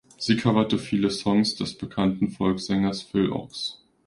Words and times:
Sie 0.17 0.35
coverte 0.35 0.79
viele 0.79 1.11
Songs 1.11 1.53
des 1.57 1.77
bekannten 1.77 2.31
Folksänger 2.31 2.91
Phil 2.95 3.29
Ochs. 3.31 3.79